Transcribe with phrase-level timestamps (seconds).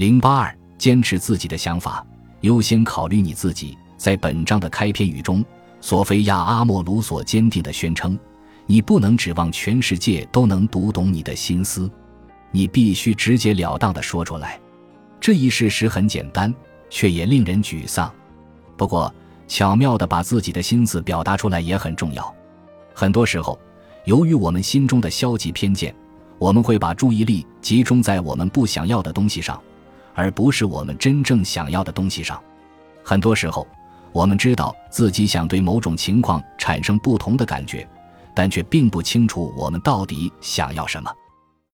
[0.00, 2.02] 零八二，坚持自己的想法，
[2.40, 3.76] 优先考虑你自己。
[3.98, 5.44] 在本章的开篇语中，
[5.82, 8.18] 索菲亚·阿莫鲁所坚定地宣称
[8.64, 11.90] ：“你不能指望全世界都能读懂你的心思，
[12.50, 14.58] 你必须直截了当地说出来。”
[15.20, 16.50] 这一事实很简单，
[16.88, 18.10] 却也令人沮丧。
[18.78, 19.14] 不过，
[19.46, 22.34] 巧妙地把自己的心思表达出来也很重要。
[22.94, 23.60] 很多时候，
[24.06, 25.94] 由于我们心中的消极偏见，
[26.38, 29.62] 我们会把注意力集中在我们不想要的东西上，
[30.14, 32.42] 而不是我们真正想要的东西上。
[33.02, 33.66] 很多时候，
[34.12, 37.88] 我们知道自己想对某种情况产生不同的感觉，
[38.34, 41.10] 但却并不清楚我们到底想要什么。